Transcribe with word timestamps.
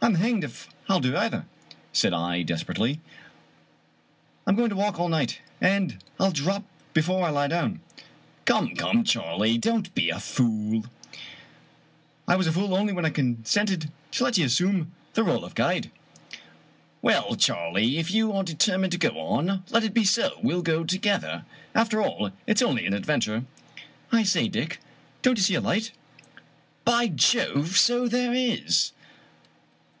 "I'm 0.10 0.14
hanged 0.14 0.44
if 0.44 0.66
I'll 0.88 0.98
do 1.00 1.14
either!" 1.14 1.44
said 2.00 2.14
I 2.14 2.40
desperately." 2.40 3.00
I'm 4.46 4.56
going 4.56 4.70
to 4.70 4.74
walk 4.74 4.98
all 4.98 5.10
night, 5.10 5.40
and 5.60 5.98
I'll 6.18 6.30
drop 6.32 6.64
before 6.94 7.26
I 7.26 7.28
lie 7.28 7.48
down."" 7.48 7.80
Come, 8.46 8.74
come, 8.76 9.04
Charley, 9.04 9.58
don't 9.58 9.94
be 9.94 10.08
a 10.08 10.18
fool 10.18 10.80
1 10.80 10.90
""I 12.28 12.36
was 12.36 12.46
a 12.46 12.52
fool 12.52 12.74
only 12.74 12.94
when 12.94 13.04
I 13.04 13.10
consented 13.10 13.90
to 14.12 14.24
let 14.24 14.38
you 14.38 14.46
assume 14.46 14.90
the 15.12 15.22
role 15.22 15.44
of 15.44 15.54
guide." 15.54 15.90
"Well, 17.02 17.36
Charley, 17.36 17.98
if 17.98 18.10
you 18.10 18.32
are 18.32 18.42
determined 18.42 18.92
to 18.92 18.98
go 18.98 19.18
on, 19.20 19.64
let 19.68 19.84
it 19.84 19.92
be 19.92 20.04
so. 20.04 20.38
We'll 20.42 20.62
go 20.62 20.82
together. 20.82 21.44
After 21.74 22.00
all, 22.02 22.32
it's 22.46 22.62
only 22.62 22.86
an 22.86 22.94
adven 22.94 23.20
ture."" 23.20 23.44
I 24.18 24.22
say, 24.22 24.48
Dick, 24.48 24.80
don't 25.20 25.36
you 25.36 25.44
see 25.44 25.54
a 25.56 25.60
light? 25.60 25.92
""By 26.86 27.06
Jove, 27.08 27.76
so 27.76 28.08
there 28.08 28.32
is 28.32 28.92